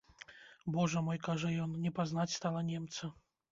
[0.75, 3.15] Божа мой, кажа ён, не пазнаць стала немца.